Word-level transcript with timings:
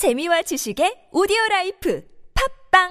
재미와 0.00 0.40
지식의 0.40 1.12
오디오 1.12 1.36
라이프 1.50 2.02
팝빵 2.72 2.88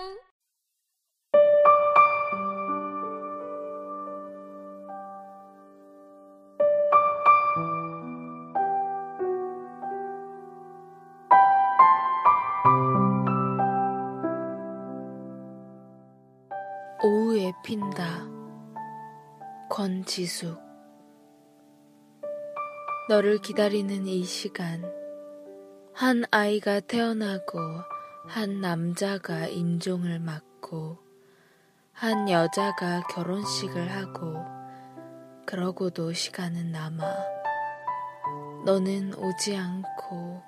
오후에 17.04 17.52
핀다. 17.66 18.30
권지숙. 19.72 20.62
너를 23.10 23.42
기다리는 23.42 24.06
이 24.06 24.24
시간. 24.24 24.99
한 26.00 26.24
아이가 26.32 26.80
태어나고, 26.80 27.60
한 28.26 28.62
남자가 28.62 29.48
임종을 29.48 30.20
맞고, 30.20 30.98
한 31.92 32.30
여자가 32.30 33.02
결혼식을 33.10 33.92
하고, 33.92 34.38
그러고도 35.46 36.14
시간은 36.14 36.72
남아. 36.72 37.04
너는 38.64 39.14
오지 39.14 39.58
않고, 39.58 40.42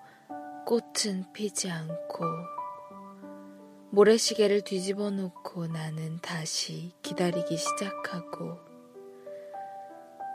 꽃은 0.66 1.34
피지 1.34 1.70
않고, 1.70 2.24
모래시계를 3.90 4.62
뒤집어 4.62 5.10
놓고 5.10 5.68
나는 5.68 6.20
다시 6.22 6.94
기다리기 7.02 7.58
시작하고 7.58 8.58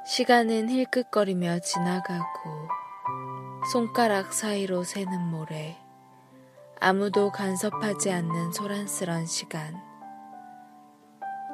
시간은 0.06 0.68
힐끗거리며 0.68 1.60
지나가고 1.60 2.85
손가락 3.72 4.32
사이로 4.32 4.84
새는 4.84 5.20
모래. 5.28 5.76
아무도 6.78 7.32
간섭하지 7.32 8.12
않는 8.12 8.52
소란스런 8.52 9.26
시간. 9.26 9.74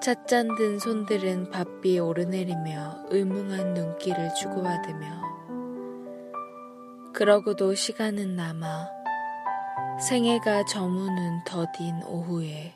찻잔 0.02 0.54
든 0.56 0.78
손들은 0.78 1.50
바삐 1.50 1.98
오르내리며 2.00 3.06
의뭉한 3.08 3.72
눈길을 3.72 4.34
주고받으며. 4.34 5.22
그러고도 7.14 7.74
시간은 7.74 8.36
남아 8.36 8.88
생애가 10.06 10.66
저무는 10.66 11.44
더딘 11.44 12.02
오후에 12.04 12.74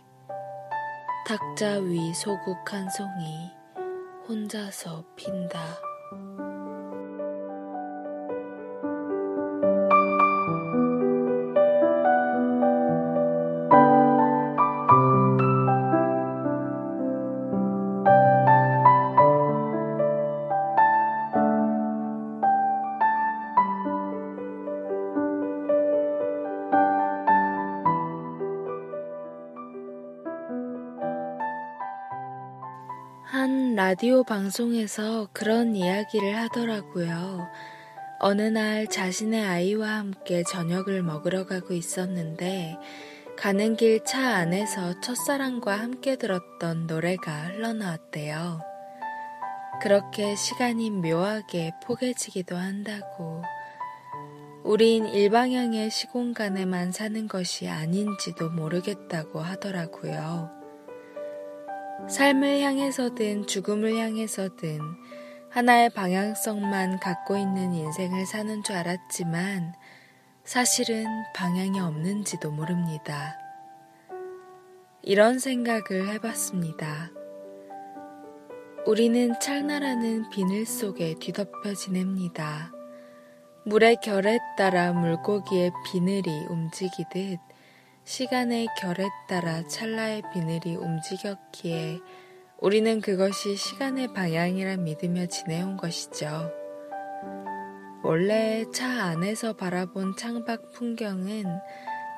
탁자 1.27 1.73
위 1.81 2.15
소국 2.15 2.73
한 2.73 2.89
송이 2.89 3.51
혼자서 4.27 5.05
핀다. 5.15 5.61
라디오 33.89 34.25
방송에서 34.25 35.29
그런 35.33 35.77
이야기를 35.77 36.37
하더라고요. 36.37 37.47
어느 38.19 38.43
날 38.43 38.89
자신의 38.89 39.45
아이와 39.45 39.89
함께 39.99 40.43
저녁을 40.43 41.05
먹으러 41.05 41.47
가고 41.47 41.73
있었는데 41.73 42.79
가는 43.37 43.77
길 43.77 44.03
차 44.05 44.39
안에서 44.39 44.99
첫사랑과 44.99 45.79
함께 45.79 46.17
들었던 46.17 46.89
노래가 46.89 47.45
흘러나왔대요. 47.47 48.61
그렇게 49.81 50.35
시간이 50.35 50.91
묘하게 50.91 51.71
포개지기도 51.85 52.57
한다고. 52.57 53.45
우린 54.65 55.07
일방향의 55.07 55.93
시공간에만 55.93 56.91
사는 56.91 57.29
것이 57.29 57.69
아닌지도 57.69 58.51
모르겠다고 58.51 59.39
하더라고요. 59.39 60.56
삶을 62.09 62.61
향해서든 62.61 63.49
죽음을 63.49 63.97
향해서든 63.97 64.81
하나의 65.51 65.91
방향성만 65.91 67.01
갖고 67.01 67.37
있는 67.37 67.75
인생을 67.75 68.27
사는 68.27 68.63
줄 68.63 68.77
알았지만 68.77 69.75
사실은 70.45 71.07
방향이 71.35 71.81
없는지도 71.81 72.53
모릅니다. 72.53 73.37
이런 75.03 75.41
생각을 75.41 76.09
해봤습니다. 76.15 77.11
우리는 78.87 79.35
찰나라는 79.41 80.31
비늘 80.31 80.65
속에 80.65 81.17
뒤덮여 81.19 81.75
지냅니다. 81.75 82.71
물의 83.65 83.97
결에 84.01 84.39
따라 84.57 84.93
물고기의 84.93 85.73
비늘이 85.87 86.31
움직이듯 86.51 87.41
시간의 88.07 88.69
결에 88.79 89.09
따라 89.29 89.67
찰나의 89.67 90.23
비늘이 90.33 90.77
움직였기에 90.77 91.99
우리는 92.61 93.01
그것이 93.01 93.57
시간의 93.57 94.15
방향이라 94.15 94.77
믿으며 94.77 95.27
지내온 95.27 95.77
것이죠. 95.77 96.53
원래 98.05 98.65
차 98.73 98.87
안에서 98.87 99.55
바라본 99.55 100.15
창밖 100.17 100.71
풍경은 100.71 101.47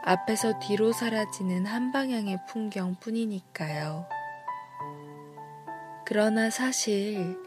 앞에서 0.05 0.59
뒤로 0.59 0.93
사라지는 0.93 1.65
한 1.65 1.91
방향의 1.91 2.41
풍경 2.47 2.95
뿐이니까요. 3.01 4.07
그러나 6.05 6.51
사실 6.51 7.39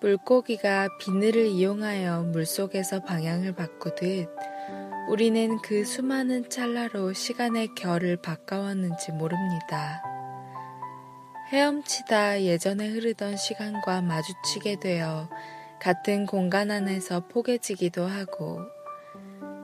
물고기가 0.00 0.96
비늘을 0.98 1.46
이용하여 1.46 2.22
물속에서 2.22 3.00
방향을 3.00 3.56
바꾸듯 3.56 4.28
우리는 5.08 5.58
그 5.62 5.84
수많은 5.84 6.48
찰나로 6.48 7.12
시간의 7.12 7.74
결을 7.74 8.16
바꿔왔는지 8.16 9.12
모릅니다. 9.12 10.02
헤엄치다 11.50 12.42
예전에 12.42 12.88
흐르던 12.88 13.36
시간과 13.36 14.02
마주치게 14.02 14.76
되어 14.76 15.28
같은 15.80 16.26
공간 16.26 16.70
안에서 16.70 17.26
포개지기도 17.26 18.04
하고 18.04 18.60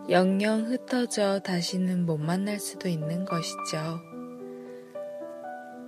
영영 0.08 0.70
흩어져 0.70 1.40
다시는 1.40 2.06
못 2.06 2.16
만날 2.16 2.58
수도 2.58 2.88
있는 2.88 3.24
것이죠. 3.24 4.00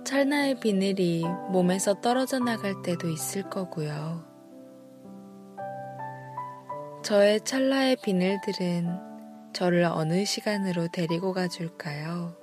찰나의 0.05 0.59
비늘이 0.59 1.25
몸에서 1.51 1.99
떨어져 1.99 2.39
나갈 2.39 2.81
때도 2.81 3.09
있을 3.09 3.43
거고요. 3.49 4.23
저의 7.03 7.41
찰나의 7.41 7.97
비늘들은 8.03 9.08
저를 9.53 9.83
어느 9.83 10.25
시간으로 10.25 10.87
데리고 10.91 11.33
가줄까요? 11.33 12.35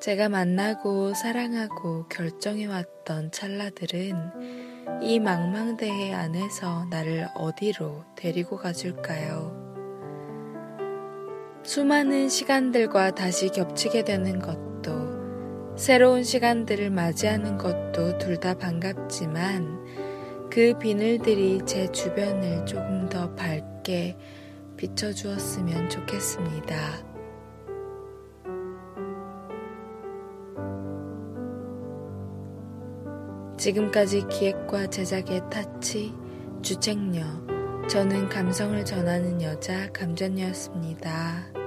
제가 0.00 0.28
만나고 0.28 1.14
사랑하고 1.14 2.08
결정해왔던 2.08 3.30
찰나들은 3.30 5.00
이 5.02 5.20
망망대해 5.20 6.12
안에서 6.12 6.86
나를 6.90 7.28
어디로 7.34 8.04
데리고 8.16 8.56
가줄까요? 8.56 9.60
수많은 11.64 12.28
시간들과 12.28 13.12
다시 13.14 13.48
겹치게 13.50 14.04
되는 14.04 14.40
것도 14.40 15.76
새로운 15.76 16.24
시간들을 16.24 16.90
맞이하는 16.90 17.58
것도 17.58 18.18
둘 18.18 18.38
다 18.38 18.54
반갑지만 18.54 20.48
그 20.50 20.76
비늘들이 20.78 21.60
제 21.64 21.86
주변을 21.92 22.66
조금 22.66 23.08
더 23.08 23.32
밝게 23.36 24.16
비춰주었으면 24.82 25.88
좋겠습니다. 25.88 26.76
지금까지 33.56 34.26
기획과 34.26 34.88
제작의 34.88 35.42
타치, 35.48 36.12
주책녀, 36.62 37.22
저는 37.88 38.28
감성을 38.28 38.84
전하는 38.84 39.40
여자 39.40 39.88
감전이었습니다. 39.92 41.61